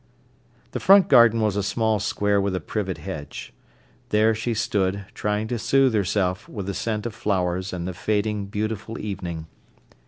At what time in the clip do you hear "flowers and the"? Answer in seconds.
7.13-7.93